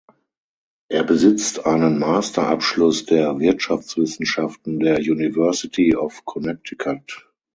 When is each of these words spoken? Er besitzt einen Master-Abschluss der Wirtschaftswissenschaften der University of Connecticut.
Er 0.89 1.03
besitzt 1.03 1.67
einen 1.67 1.99
Master-Abschluss 1.99 3.05
der 3.05 3.37
Wirtschaftswissenschaften 3.37 4.79
der 4.79 4.97
University 4.97 5.95
of 5.95 6.25
Connecticut. 6.25 7.29